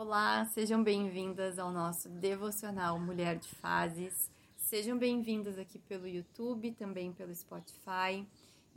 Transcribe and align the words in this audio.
Olá, 0.00 0.44
sejam 0.44 0.80
bem-vindas 0.80 1.58
ao 1.58 1.72
nosso 1.72 2.08
devocional 2.08 3.00
Mulher 3.00 3.36
de 3.36 3.48
Fases. 3.48 4.30
Sejam 4.56 4.96
bem-vindas 4.96 5.58
aqui 5.58 5.76
pelo 5.76 6.06
YouTube, 6.06 6.70
também 6.70 7.12
pelo 7.12 7.34
Spotify. 7.34 8.24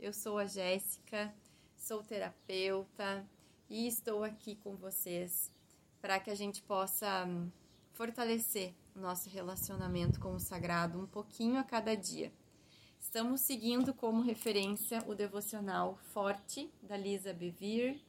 Eu 0.00 0.12
sou 0.12 0.36
a 0.36 0.46
Jéssica, 0.46 1.32
sou 1.76 2.02
terapeuta 2.02 3.24
e 3.70 3.86
estou 3.86 4.24
aqui 4.24 4.56
com 4.56 4.74
vocês 4.74 5.48
para 6.00 6.18
que 6.18 6.28
a 6.28 6.34
gente 6.34 6.60
possa 6.60 7.24
hum, 7.24 7.48
fortalecer 7.92 8.74
o 8.96 8.98
nosso 8.98 9.30
relacionamento 9.30 10.18
com 10.18 10.34
o 10.34 10.40
sagrado 10.40 10.98
um 10.98 11.06
pouquinho 11.06 11.60
a 11.60 11.62
cada 11.62 11.94
dia. 11.94 12.32
Estamos 12.98 13.42
seguindo 13.42 13.94
como 13.94 14.22
referência 14.22 14.98
o 15.06 15.14
devocional 15.14 15.96
Forte 16.12 16.68
da 16.82 16.96
Lisa 16.96 17.32
Bevere 17.32 18.02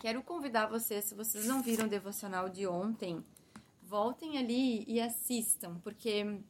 Quero 0.00 0.22
convidar 0.22 0.64
vocês, 0.64 1.04
se 1.04 1.14
vocês 1.14 1.44
não 1.44 1.62
viram 1.62 1.84
o 1.84 1.88
devocional 1.88 2.48
de 2.48 2.66
ontem, 2.66 3.22
voltem 3.82 4.38
ali 4.38 4.82
e 4.88 4.98
assistam, 4.98 5.78
porque 5.84 6.40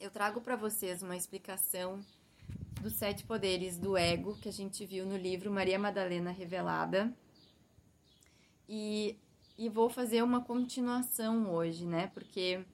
eu 0.00 0.10
trago 0.10 0.40
para 0.40 0.56
vocês 0.56 1.00
uma 1.00 1.16
explicação 1.16 2.04
dos 2.82 2.94
sete 2.94 3.22
poderes 3.22 3.78
do 3.78 3.96
ego 3.96 4.36
que 4.38 4.48
a 4.48 4.52
gente 4.52 4.84
viu 4.84 5.06
no 5.06 5.16
livro 5.16 5.48
Maria 5.48 5.78
Madalena 5.78 6.32
Revelada. 6.32 7.16
E, 8.68 9.16
e 9.56 9.68
vou 9.68 9.88
fazer 9.88 10.24
uma 10.24 10.40
continuação 10.40 11.48
hoje, 11.54 11.86
né? 11.86 12.08
Porque 12.08 12.64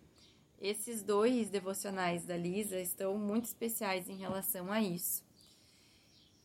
esses 0.58 1.02
dois 1.02 1.50
devocionais 1.50 2.24
da 2.24 2.34
Lisa 2.34 2.80
estão 2.80 3.18
muito 3.18 3.44
especiais 3.44 4.08
em 4.08 4.16
relação 4.16 4.72
a 4.72 4.80
isso. 4.80 5.22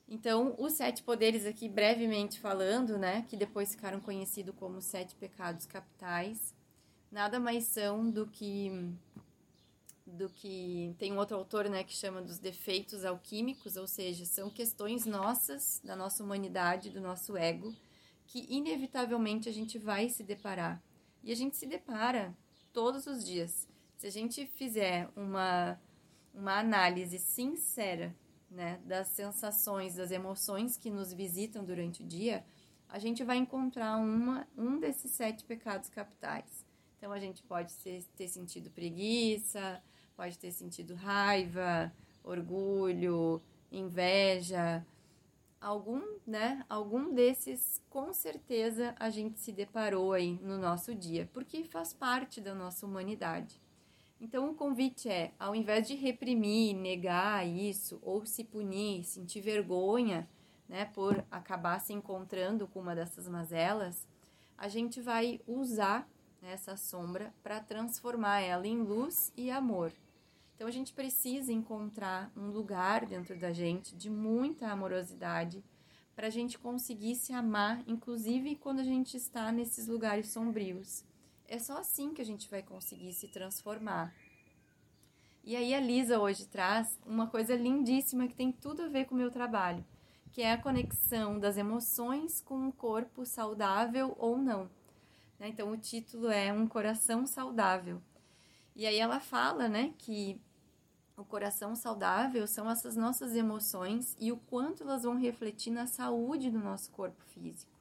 Então, 0.09 0.55
os 0.57 0.73
sete 0.73 1.03
poderes 1.03 1.45
aqui, 1.45 1.67
brevemente 1.67 2.39
falando, 2.39 2.97
né, 2.97 3.25
que 3.27 3.35
depois 3.35 3.71
ficaram 3.71 3.99
conhecidos 3.99 4.55
como 4.55 4.81
sete 4.81 5.13
pecados 5.16 5.66
capitais, 5.66 6.55
nada 7.11 7.39
mais 7.39 7.66
são 7.66 8.09
do 8.09 8.25
que 8.27 8.72
do 10.05 10.30
que 10.30 10.95
tem 10.97 11.11
um 11.11 11.17
outro 11.17 11.36
autor, 11.36 11.69
né, 11.69 11.83
que 11.83 11.94
chama 11.94 12.22
dos 12.22 12.39
defeitos 12.39 13.03
alquímicos, 13.03 13.75
ou 13.75 13.86
seja, 13.86 14.25
são 14.25 14.49
questões 14.49 15.05
nossas, 15.05 15.81
da 15.83 15.97
nossa 15.97 16.23
humanidade, 16.23 16.89
do 16.89 17.02
nosso 17.02 17.36
ego, 17.36 17.75
que 18.25 18.47
inevitavelmente 18.49 19.49
a 19.49 19.52
gente 19.52 19.77
vai 19.77 20.08
se 20.08 20.23
deparar. 20.23 20.81
E 21.21 21.30
a 21.30 21.36
gente 21.36 21.58
se 21.58 21.66
depara 21.66 22.33
todos 22.71 23.05
os 23.05 23.25
dias. 23.25 23.67
Se 23.97 24.08
a 24.08 24.09
gente 24.09 24.45
fizer 24.45 25.09
uma 25.14 25.77
uma 26.38 26.59
análise 26.59 27.17
sincera 27.17 28.16
né, 28.50 28.80
das 28.86 29.08
sensações, 29.09 29.95
das 29.95 30.12
emoções 30.12 30.78
que 30.78 30.90
nos 30.90 31.14
visitam 31.14 31.64
durante 31.64 32.03
o 32.03 32.06
dia, 32.06 32.45
a 32.89 33.00
gente 33.00 33.23
vai 33.23 33.38
encontrar 33.38 33.98
uma, 33.98 34.48
um 34.58 34.80
desses 34.80 35.12
sete 35.12 35.44
pecados 35.44 35.89
capitais. 35.89 36.66
Então, 36.98 37.12
a 37.12 37.20
gente 37.20 37.44
pode 37.44 37.73
ter, 37.76 38.04
ter 38.16 38.28
sentido 38.28 38.70
preguiça, 38.72 39.81
pode 40.16 40.38
ter 40.39 40.52
sentido 40.52 40.95
raiva, 40.95 41.94
orgulho, 42.23 43.42
inveja, 43.72 44.86
algum, 45.61 46.02
né? 46.26 46.66
Algum 46.70 47.14
desses, 47.14 47.82
com 47.89 48.14
certeza, 48.14 48.95
a 49.00 49.09
gente 49.09 49.39
se 49.39 49.52
deparou 49.52 50.14
aí 50.14 50.39
no 50.42 50.58
nosso 50.58 50.95
dia, 50.95 51.30
porque 51.34 51.64
faz 51.66 51.94
parte 51.94 52.42
da 52.42 52.56
nossa 52.56 52.86
humanidade. 52.86 53.61
Então, 54.20 54.50
o 54.50 54.56
convite 54.56 55.08
é, 55.08 55.32
ao 55.40 55.56
invés 55.56 55.88
de 55.88 55.96
reprimir, 55.96 56.76
negar 56.76 57.48
isso, 57.48 58.00
ou 58.02 58.26
se 58.26 58.44
punir, 58.44 59.04
sentir 59.04 59.42
vergonha, 59.42 60.28
né, 60.68 60.86
por 60.86 61.23
acabar 61.30 61.80
se 61.80 61.94
encontrando 61.94 62.68
com 62.68 62.80
uma 62.80 62.95
dessas 62.95 63.28
mazelas, 63.28 64.08
a 64.58 64.68
gente 64.68 65.00
vai 65.00 65.40
usar 65.48 66.10
essa 66.42 66.76
sombra 66.76 67.34
para 67.44 67.60
transformar 67.60 68.42
ela 68.42 68.68
em 68.68 68.82
luz 68.82 69.32
e 69.38 69.52
amor. 69.52 69.92
Então, 70.56 70.68
a 70.68 70.72
gente 70.72 70.94
precisa 70.94 71.54
encontrar 71.54 72.32
um 72.36 72.48
lugar 72.48 73.06
dentro 73.06 73.38
da 73.38 73.54
gente 73.54 73.95
de 73.95 74.10
muita 74.10 74.70
amorosidade 74.70 75.64
para 76.16 76.26
a 76.26 76.32
gente 76.32 76.58
conseguir 76.58 77.16
se 77.16 77.32
amar, 77.32 77.83
inclusive 77.86 78.56
quando 78.56 78.80
a 78.80 78.83
gente 78.83 79.16
está 79.16 79.52
nesses 79.52 79.88
lugares 79.88 80.30
sombrios. 80.30 81.06
É 81.47 81.58
só 81.59 81.77
assim 81.77 82.13
que 82.13 82.21
a 82.21 82.25
gente 82.25 82.49
vai 82.49 82.61
conseguir 82.61 83.13
se 83.13 83.30
transformar. 83.30 84.13
E 85.45 85.55
aí 85.55 85.73
a 85.73 85.80
Lisa 85.80 86.19
hoje 86.19 86.45
traz 86.45 86.99
uma 87.05 87.27
coisa 87.27 87.55
lindíssima 87.55 88.27
que 88.27 88.35
tem 88.35 88.52
tudo 88.52 88.81
a 88.81 88.89
ver 88.89 89.05
com 89.05 89.15
o 89.15 89.17
meu 89.17 89.31
trabalho, 89.31 89.85
que 90.33 90.41
é 90.41 90.52
a 90.52 90.61
conexão 90.61 91.39
das 91.39 91.55
emoções 91.55 92.41
com 92.41 92.55
um 92.55 92.69
corpo 92.69 93.25
saudável 93.25 94.13
ou 94.19 94.37
não. 94.37 94.69
Né? 95.39 95.47
Então 95.47 95.71
o 95.71 95.77
título 95.77 96.30
é 96.30 96.52
Um 96.52 96.67
Coração 96.67 97.25
Saudável. 97.25 98.02
E 98.75 98.85
aí 98.85 98.97
ela 98.99 99.21
fala 99.21 99.69
né, 99.69 99.93
que 99.97 100.41
o 101.15 101.23
coração 101.23 101.77
saudável 101.77 102.45
são 102.45 102.69
essas 102.69 102.97
nossas 102.97 103.33
emoções 103.33 104.17
e 104.19 104.33
o 104.33 104.37
quanto 104.37 104.83
elas 104.83 105.03
vão 105.03 105.15
refletir 105.15 105.71
na 105.71 105.87
saúde 105.87 106.52
do 106.52 106.59
nosso 106.59 106.91
corpo 106.91 107.23
físico. 107.23 107.77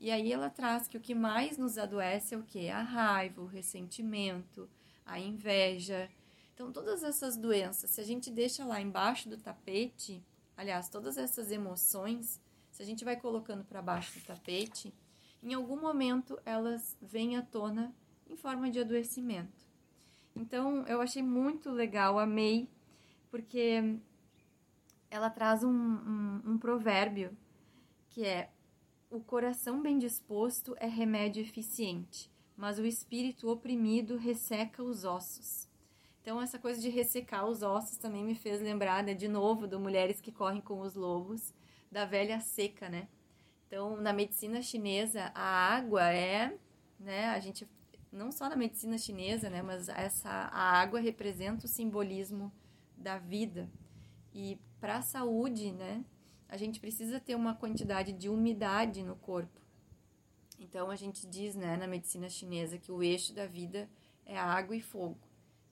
E 0.00 0.10
aí 0.10 0.32
ela 0.32 0.48
traz 0.48 0.88
que 0.88 0.96
o 0.96 1.00
que 1.00 1.14
mais 1.14 1.58
nos 1.58 1.76
adoece 1.76 2.34
é 2.34 2.38
o 2.38 2.42
que? 2.42 2.70
A 2.70 2.80
raiva, 2.80 3.42
o 3.42 3.46
ressentimento, 3.46 4.66
a 5.04 5.20
inveja. 5.20 6.08
Então, 6.54 6.72
todas 6.72 7.02
essas 7.02 7.36
doenças, 7.36 7.90
se 7.90 8.00
a 8.00 8.04
gente 8.04 8.30
deixa 8.30 8.64
lá 8.64 8.80
embaixo 8.80 9.28
do 9.28 9.36
tapete, 9.36 10.24
aliás, 10.56 10.88
todas 10.88 11.18
essas 11.18 11.52
emoções, 11.52 12.40
se 12.70 12.82
a 12.82 12.86
gente 12.86 13.04
vai 13.04 13.14
colocando 13.14 13.62
para 13.62 13.82
baixo 13.82 14.18
do 14.18 14.24
tapete, 14.24 14.94
em 15.42 15.52
algum 15.52 15.78
momento 15.78 16.40
elas 16.46 16.96
vêm 17.02 17.36
à 17.36 17.42
tona 17.42 17.94
em 18.26 18.36
forma 18.36 18.70
de 18.70 18.80
adoecimento. 18.80 19.66
Então, 20.34 20.82
eu 20.86 21.02
achei 21.02 21.22
muito 21.22 21.70
legal, 21.70 22.18
amei, 22.18 22.70
porque 23.30 23.98
ela 25.10 25.28
traz 25.28 25.62
um, 25.62 25.70
um, 25.70 26.42
um 26.52 26.58
provérbio 26.58 27.36
que 28.08 28.24
é 28.24 28.50
o 29.10 29.18
coração 29.18 29.82
bem 29.82 29.98
disposto 29.98 30.76
é 30.78 30.86
remédio 30.86 31.42
eficiente, 31.42 32.30
mas 32.56 32.78
o 32.78 32.86
espírito 32.86 33.50
oprimido 33.50 34.16
resseca 34.16 34.82
os 34.84 35.04
ossos. 35.04 35.68
Então, 36.22 36.40
essa 36.40 36.60
coisa 36.60 36.80
de 36.80 36.88
ressecar 36.88 37.44
os 37.46 37.62
ossos 37.62 37.98
também 37.98 38.22
me 38.22 38.36
fez 38.36 38.60
lembrar, 38.60 39.02
né, 39.02 39.12
de 39.12 39.26
novo, 39.26 39.66
do 39.66 39.80
Mulheres 39.80 40.20
que 40.20 40.30
Correm 40.30 40.60
com 40.60 40.80
os 40.80 40.94
Lobos, 40.94 41.52
da 41.90 42.04
velha 42.04 42.38
seca, 42.38 42.88
né? 42.88 43.08
Então, 43.66 43.96
na 43.96 44.12
medicina 44.12 44.62
chinesa, 44.62 45.32
a 45.34 45.74
água 45.74 46.12
é, 46.12 46.56
né, 46.98 47.30
a 47.30 47.40
gente, 47.40 47.68
não 48.12 48.30
só 48.30 48.48
na 48.48 48.54
medicina 48.54 48.96
chinesa, 48.96 49.50
né, 49.50 49.60
mas 49.60 49.88
essa, 49.88 50.28
a 50.28 50.80
água 50.80 51.00
representa 51.00 51.66
o 51.66 51.68
simbolismo 51.68 52.52
da 52.96 53.18
vida. 53.18 53.68
E 54.32 54.56
para 54.78 54.98
a 54.98 55.02
saúde, 55.02 55.72
né, 55.72 56.04
a 56.50 56.56
gente 56.56 56.80
precisa 56.80 57.20
ter 57.20 57.36
uma 57.36 57.54
quantidade 57.54 58.12
de 58.12 58.28
umidade 58.28 59.04
no 59.04 59.14
corpo. 59.14 59.60
Então 60.58 60.90
a 60.90 60.96
gente 60.96 61.26
diz, 61.26 61.54
né, 61.54 61.76
na 61.76 61.86
medicina 61.86 62.28
chinesa 62.28 62.76
que 62.76 62.90
o 62.90 63.02
eixo 63.02 63.32
da 63.32 63.46
vida 63.46 63.88
é 64.26 64.36
água 64.36 64.74
e 64.74 64.80
fogo. 64.80 65.16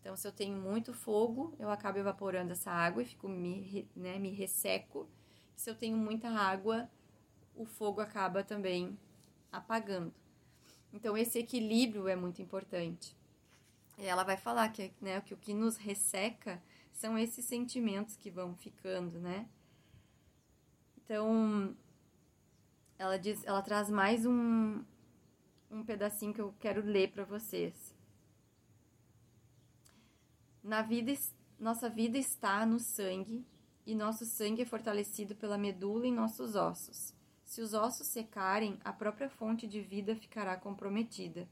Então 0.01 0.17
se 0.17 0.27
eu 0.27 0.33
tenho 0.33 0.57
muito 0.57 0.95
fogo, 0.95 1.53
eu 1.59 1.69
acabo 1.69 1.99
evaporando 1.99 2.53
essa 2.53 2.71
água 2.71 3.03
e 3.03 3.07
fico 3.07 3.29
me, 3.29 3.89
né, 3.95 4.19
me 4.21 4.31
resseco. 4.31 5.09
Se 5.57 5.69
eu 5.69 5.75
tenho 5.75 5.97
muita 5.97 6.31
água, 6.31 6.89
o 7.57 7.67
fogo 7.67 8.01
acaba 8.01 8.45
também 8.45 8.97
apagando. 9.51 10.15
Então 10.93 11.19
esse 11.19 11.41
equilíbrio 11.41 12.07
é 12.07 12.15
muito 12.15 12.41
importante. 12.41 13.17
E 13.99 14.07
ela 14.07 14.23
vai 14.23 14.37
falar 14.37 14.69
que, 14.69 14.93
né, 15.01 15.21
que 15.23 15.35
o 15.35 15.37
que 15.37 15.53
nos 15.53 15.77
resseca 15.77 16.63
são 16.93 17.19
esses 17.19 17.45
sentimentos 17.45 18.17
que 18.17 18.31
vão 18.31 18.55
ficando, 18.55 19.19
né? 19.19 19.49
Então, 21.09 21.75
ela 22.99 23.19
diz, 23.19 23.43
ela 23.47 23.63
traz 23.63 23.89
mais 23.89 24.27
um 24.27 24.85
um 25.71 25.83
pedacinho 25.83 26.35
que 26.35 26.41
eu 26.41 26.55
quero 26.61 26.83
ler 26.83 27.13
para 27.13 27.25
vocês. 27.25 27.95
Na 30.63 30.83
vida, 30.83 31.11
nossa 31.59 31.89
vida 31.89 32.19
está 32.19 32.67
no 32.67 32.79
sangue 32.79 33.43
e 33.87 33.95
nosso 33.95 34.27
sangue 34.27 34.61
é 34.61 34.67
fortalecido 34.67 35.35
pela 35.35 35.57
medula 35.57 36.07
em 36.07 36.13
nossos 36.13 36.55
ossos. 36.55 37.15
Se 37.43 37.63
os 37.63 37.73
ossos 37.73 38.09
secarem, 38.09 38.79
a 38.85 38.93
própria 38.93 39.31
fonte 39.31 39.67
de 39.67 39.81
vida 39.81 40.15
ficará 40.15 40.59
comprometida. 40.59 41.49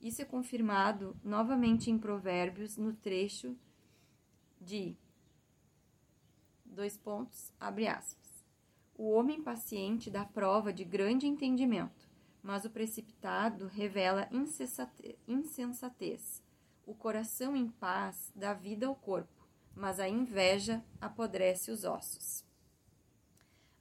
Isso 0.00 0.22
é 0.22 0.24
confirmado 0.24 1.14
novamente 1.22 1.90
em 1.90 1.98
Provérbios, 1.98 2.78
no 2.78 2.94
trecho 2.94 3.54
de 4.58 4.96
dois 6.64 6.96
pontos, 6.96 7.52
abre 7.60 7.86
aspas. 7.86 8.25
O 8.98 9.10
homem 9.10 9.42
paciente 9.42 10.10
dá 10.10 10.24
prova 10.24 10.72
de 10.72 10.82
grande 10.82 11.26
entendimento, 11.26 12.08
mas 12.42 12.64
o 12.64 12.70
precipitado 12.70 13.66
revela 13.66 14.26
insensatez. 15.28 16.42
O 16.86 16.94
coração 16.94 17.54
em 17.54 17.68
paz 17.68 18.32
dá 18.34 18.54
vida 18.54 18.86
ao 18.86 18.94
corpo, 18.94 19.46
mas 19.74 20.00
a 20.00 20.08
inveja 20.08 20.82
apodrece 20.98 21.70
os 21.70 21.84
ossos. 21.84 22.42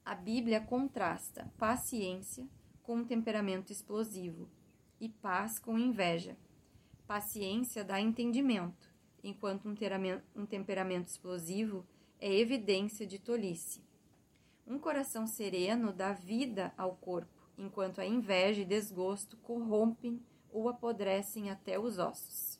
A 0.03 0.13
Bíblia 0.13 0.59
contrasta 0.59 1.49
paciência 1.57 2.45
com 2.83 2.97
um 2.97 3.05
temperamento 3.05 3.71
explosivo. 3.71 4.49
e 4.99 5.07
paz 5.07 5.59
com 5.59 5.79
inveja. 5.79 6.37
Paciência 7.07 7.83
dá 7.83 8.01
entendimento, 8.01 8.93
enquanto 9.23 9.67
um 9.67 10.45
temperamento 10.45 11.07
explosivo 11.07 11.85
é 12.19 12.33
evidência 12.33 13.05
de 13.05 13.19
tolice. 13.19 13.81
Um 14.67 14.79
coração 14.79 15.27
sereno 15.27 15.93
dá 15.93 16.11
vida 16.11 16.73
ao 16.77 16.95
corpo, 16.95 17.49
enquanto 17.57 17.99
a 17.99 18.05
inveja 18.05 18.61
e 18.61 18.65
desgosto 18.65 19.37
corrompem 19.37 20.19
ou 20.51 20.67
apodrecem 20.67 21.51
até 21.51 21.77
os 21.77 21.99
ossos. 21.99 22.59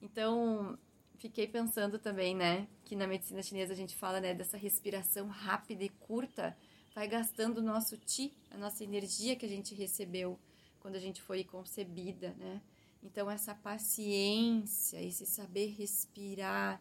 Então, 0.00 0.78
fiquei 1.16 1.46
pensando 1.46 1.98
também, 1.98 2.34
né, 2.34 2.68
que 2.84 2.96
na 2.96 3.06
medicina 3.06 3.42
chinesa 3.42 3.72
a 3.72 3.76
gente 3.76 3.96
fala, 3.96 4.20
né, 4.20 4.32
dessa 4.32 4.56
respiração 4.56 5.28
rápida 5.28 5.84
e 5.84 5.88
curta, 5.88 6.56
vai 6.94 7.06
gastando 7.06 7.58
o 7.58 7.62
nosso 7.62 7.96
ti, 7.96 8.34
a 8.50 8.56
nossa 8.56 8.82
energia 8.82 9.36
que 9.36 9.44
a 9.44 9.48
gente 9.48 9.74
recebeu 9.74 10.38
quando 10.80 10.96
a 10.96 11.00
gente 11.00 11.20
foi 11.20 11.44
concebida, 11.44 12.34
né? 12.38 12.62
Então 13.02 13.30
essa 13.30 13.54
paciência, 13.54 15.00
esse 15.00 15.26
saber 15.26 15.74
respirar, 15.78 16.80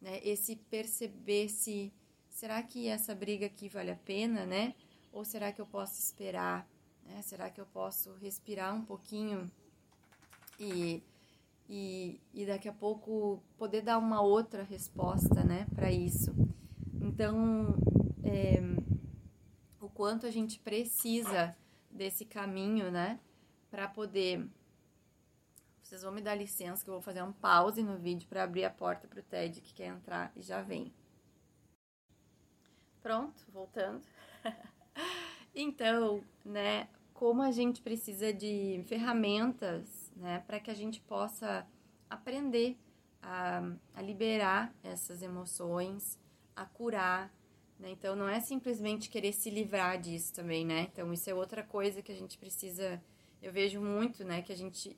né, 0.00 0.20
esse 0.22 0.56
perceber 0.56 1.48
se 1.48 1.92
será 2.32 2.62
que 2.62 2.88
essa 2.88 3.14
briga 3.14 3.46
aqui 3.46 3.68
vale 3.68 3.90
a 3.90 3.96
pena, 3.96 4.44
né? 4.44 4.74
Ou 5.12 5.24
será 5.24 5.52
que 5.52 5.60
eu 5.60 5.66
posso 5.66 6.00
esperar? 6.00 6.68
Né? 7.04 7.22
Será 7.22 7.48
que 7.48 7.60
eu 7.60 7.66
posso 7.66 8.14
respirar 8.14 8.74
um 8.74 8.84
pouquinho 8.84 9.50
e 10.58 11.02
e, 11.68 12.20
e 12.34 12.44
daqui 12.44 12.68
a 12.68 12.72
pouco 12.72 13.42
poder 13.56 13.80
dar 13.80 13.96
uma 13.96 14.20
outra 14.20 14.62
resposta, 14.62 15.42
né, 15.42 15.66
para 15.74 15.90
isso. 15.90 16.34
Então, 17.00 17.74
é, 18.22 18.60
o 19.80 19.88
quanto 19.88 20.26
a 20.26 20.30
gente 20.30 20.58
precisa 20.58 21.56
desse 21.90 22.26
caminho, 22.26 22.90
né, 22.90 23.18
para 23.70 23.88
poder. 23.88 24.46
Vocês 25.82 26.02
vão 26.02 26.12
me 26.12 26.20
dar 26.20 26.34
licença 26.34 26.84
que 26.84 26.90
eu 26.90 26.94
vou 26.94 27.02
fazer 27.02 27.22
um 27.22 27.32
pause 27.32 27.82
no 27.82 27.96
vídeo 27.96 28.28
para 28.28 28.44
abrir 28.44 28.64
a 28.64 28.70
porta 28.70 29.08
para 29.08 29.20
o 29.20 29.22
Ted 29.22 29.60
que 29.62 29.72
quer 29.72 29.86
entrar 29.86 30.30
e 30.36 30.42
já 30.42 30.60
vem. 30.60 30.92
Pronto, 33.02 33.44
voltando. 33.52 34.00
então, 35.54 36.22
né, 36.44 36.88
como 37.12 37.42
a 37.42 37.50
gente 37.50 37.82
precisa 37.82 38.32
de 38.32 38.82
ferramentas 38.86 40.12
né, 40.16 40.42
para 40.46 40.60
que 40.60 40.70
a 40.70 40.74
gente 40.74 41.00
possa 41.00 41.66
aprender 42.08 42.78
a, 43.22 43.62
a 43.94 44.02
liberar 44.02 44.74
essas 44.82 45.22
emoções, 45.22 46.18
a 46.54 46.64
curar. 46.64 47.32
Né? 47.78 47.90
Então, 47.90 48.14
não 48.14 48.28
é 48.28 48.40
simplesmente 48.40 49.08
querer 49.08 49.32
se 49.32 49.50
livrar 49.50 50.00
disso 50.00 50.32
também, 50.32 50.64
né? 50.64 50.88
Então, 50.92 51.12
isso 51.12 51.28
é 51.28 51.34
outra 51.34 51.62
coisa 51.62 52.02
que 52.02 52.12
a 52.12 52.14
gente 52.14 52.38
precisa. 52.38 53.02
Eu 53.40 53.52
vejo 53.52 53.80
muito, 53.80 54.24
né, 54.24 54.42
que 54.42 54.52
a 54.52 54.56
gente 54.56 54.96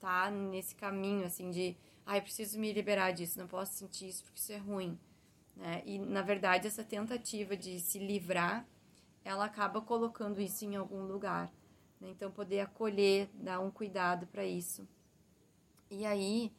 tá 0.00 0.30
nesse 0.30 0.74
caminho, 0.74 1.24
assim, 1.24 1.50
de. 1.50 1.76
Ah, 2.04 2.16
eu 2.16 2.22
preciso 2.22 2.58
me 2.58 2.72
liberar 2.72 3.12
disso, 3.12 3.38
não 3.38 3.48
posso 3.48 3.74
sentir 3.74 4.08
isso 4.08 4.22
porque 4.24 4.38
isso 4.38 4.52
é 4.52 4.56
ruim. 4.56 4.98
Né? 5.56 5.82
E, 5.86 5.98
na 5.98 6.22
verdade, 6.22 6.66
essa 6.66 6.84
tentativa 6.84 7.56
de 7.56 7.80
se 7.80 7.98
livrar, 7.98 8.66
ela 9.24 9.46
acaba 9.46 9.80
colocando 9.80 10.40
isso 10.40 10.64
em 10.64 10.76
algum 10.76 11.02
lugar. 11.04 11.50
Né? 12.00 12.10
Então, 12.10 12.30
poder 12.30 12.60
acolher, 12.60 13.28
dar 13.34 13.60
um 13.60 13.70
cuidado 13.70 14.26
para 14.26 14.44
isso. 14.44 14.86
E 15.90 16.04
aí, 16.04 16.52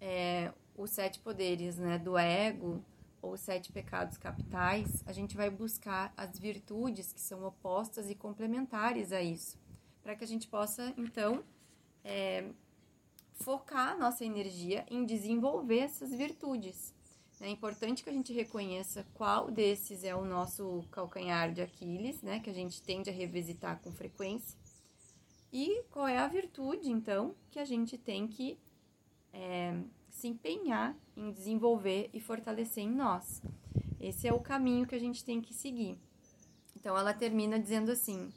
é, 0.00 0.52
os 0.76 0.90
sete 0.90 1.18
poderes 1.18 1.78
né, 1.78 1.98
do 1.98 2.16
ego, 2.16 2.84
ou 3.20 3.32
os 3.32 3.40
sete 3.40 3.72
pecados 3.72 4.18
capitais, 4.18 5.02
a 5.06 5.12
gente 5.12 5.36
vai 5.36 5.48
buscar 5.48 6.12
as 6.16 6.38
virtudes 6.38 7.12
que 7.12 7.20
são 7.20 7.44
opostas 7.44 8.10
e 8.10 8.14
complementares 8.14 9.12
a 9.12 9.22
isso, 9.22 9.58
para 10.02 10.14
que 10.14 10.22
a 10.22 10.26
gente 10.26 10.46
possa, 10.46 10.92
então, 10.96 11.42
é, 12.04 12.50
focar 13.32 13.98
nossa 13.98 14.24
energia 14.24 14.84
em 14.90 15.04
desenvolver 15.04 15.78
essas 15.78 16.10
virtudes. 16.10 16.94
É 17.40 17.50
importante 17.50 18.02
que 18.02 18.10
a 18.10 18.12
gente 18.12 18.32
reconheça 18.32 19.04
qual 19.14 19.50
desses 19.50 20.04
é 20.04 20.14
o 20.14 20.24
nosso 20.24 20.84
calcanhar 20.90 21.52
de 21.52 21.60
Aquiles, 21.60 22.22
né, 22.22 22.40
que 22.40 22.48
a 22.48 22.54
gente 22.54 22.80
tende 22.80 23.10
a 23.10 23.12
revisitar 23.12 23.80
com 23.80 23.92
frequência, 23.92 24.56
e 25.52 25.82
qual 25.90 26.08
é 26.08 26.18
a 26.18 26.28
virtude, 26.28 26.90
então, 26.90 27.34
que 27.50 27.58
a 27.58 27.64
gente 27.64 27.98
tem 27.98 28.26
que 28.26 28.58
é, 29.32 29.76
se 30.10 30.28
empenhar 30.28 30.96
em 31.16 31.30
desenvolver 31.32 32.08
e 32.12 32.20
fortalecer 32.20 32.84
em 32.84 32.90
nós. 32.90 33.42
Esse 34.00 34.26
é 34.28 34.32
o 34.32 34.40
caminho 34.40 34.86
que 34.86 34.94
a 34.94 34.98
gente 34.98 35.24
tem 35.24 35.40
que 35.40 35.54
seguir. 35.54 35.98
Então, 36.76 36.96
ela 36.96 37.14
termina 37.14 37.58
dizendo 37.58 37.90
assim: 37.90 38.32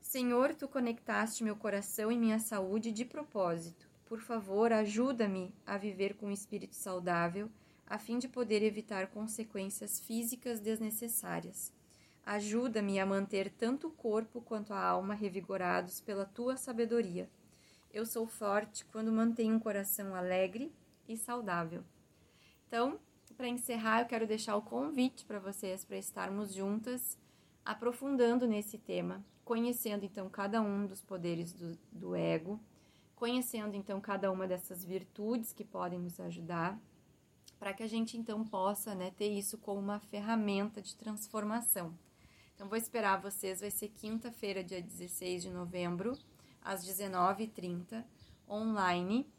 Senhor, 0.00 0.54
tu 0.54 0.68
conectaste 0.68 1.42
meu 1.42 1.56
coração 1.56 2.10
e 2.12 2.18
minha 2.18 2.38
saúde 2.38 2.92
de 2.92 3.04
propósito. 3.04 3.88
Por 4.04 4.20
favor, 4.20 4.72
ajuda-me 4.72 5.54
a 5.64 5.78
viver 5.78 6.14
com 6.14 6.26
um 6.26 6.32
espírito 6.32 6.74
saudável, 6.74 7.48
a 7.92 7.98
fim 7.98 8.18
de 8.18 8.26
poder 8.26 8.62
evitar 8.62 9.08
consequências 9.08 10.00
físicas 10.00 10.60
desnecessárias. 10.60 11.70
Ajuda-me 12.24 12.98
a 12.98 13.04
manter 13.04 13.50
tanto 13.50 13.88
o 13.88 13.90
corpo 13.90 14.40
quanto 14.40 14.72
a 14.72 14.82
alma 14.82 15.12
revigorados 15.12 16.00
pela 16.00 16.24
tua 16.24 16.56
sabedoria. 16.56 17.28
Eu 17.92 18.06
sou 18.06 18.26
forte 18.26 18.86
quando 18.86 19.12
mantenho 19.12 19.54
um 19.54 19.60
coração 19.60 20.14
alegre 20.14 20.72
e 21.06 21.18
saudável. 21.18 21.84
Então, 22.66 22.98
para 23.36 23.46
encerrar, 23.46 24.00
eu 24.00 24.06
quero 24.06 24.26
deixar 24.26 24.56
o 24.56 24.62
convite 24.62 25.26
para 25.26 25.38
vocês 25.38 25.84
para 25.84 25.98
estarmos 25.98 26.54
juntas, 26.54 27.18
aprofundando 27.62 28.46
nesse 28.46 28.78
tema, 28.78 29.22
conhecendo 29.44 30.06
então 30.06 30.30
cada 30.30 30.62
um 30.62 30.86
dos 30.86 31.02
poderes 31.02 31.52
do, 31.52 31.78
do 31.92 32.16
ego, 32.16 32.58
conhecendo 33.14 33.76
então 33.76 34.00
cada 34.00 34.32
uma 34.32 34.48
dessas 34.48 34.82
virtudes 34.82 35.52
que 35.52 35.62
podem 35.62 35.98
nos 35.98 36.18
ajudar, 36.18 36.80
para 37.62 37.72
que 37.72 37.84
a 37.84 37.88
gente 37.88 38.16
então 38.16 38.42
possa 38.44 38.92
né, 38.92 39.12
ter 39.16 39.28
isso 39.28 39.56
como 39.56 39.78
uma 39.78 40.00
ferramenta 40.00 40.82
de 40.82 40.96
transformação. 40.96 41.96
Então, 42.56 42.66
vou 42.66 42.76
esperar 42.76 43.20
vocês. 43.20 43.60
Vai 43.60 43.70
ser 43.70 43.86
quinta-feira, 43.90 44.64
dia 44.64 44.82
16 44.82 45.44
de 45.44 45.48
novembro, 45.48 46.18
às 46.60 46.84
19h30, 46.84 48.02
online. 48.50 49.30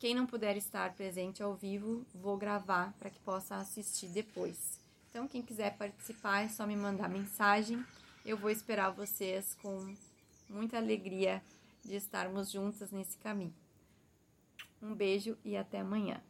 Quem 0.00 0.16
não 0.16 0.26
puder 0.26 0.56
estar 0.56 0.94
presente 0.94 1.44
ao 1.44 1.54
vivo, 1.54 2.04
vou 2.12 2.36
gravar 2.36 2.92
para 2.98 3.08
que 3.08 3.20
possa 3.20 3.54
assistir 3.54 4.08
depois. 4.08 4.80
Então, 5.08 5.28
quem 5.28 5.40
quiser 5.40 5.76
participar, 5.76 6.40
é 6.40 6.48
só 6.48 6.66
me 6.66 6.74
mandar 6.74 7.08
mensagem. 7.08 7.86
Eu 8.26 8.36
vou 8.36 8.50
esperar 8.50 8.90
vocês 8.90 9.56
com 9.62 9.94
muita 10.48 10.76
alegria 10.76 11.40
de 11.84 11.94
estarmos 11.94 12.50
juntas 12.50 12.90
nesse 12.90 13.16
caminho. 13.18 13.54
Um 14.82 14.92
beijo 14.92 15.38
e 15.44 15.56
até 15.56 15.78
amanhã. 15.78 16.20